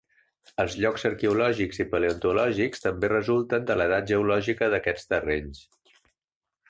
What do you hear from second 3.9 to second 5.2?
geològica d'aquests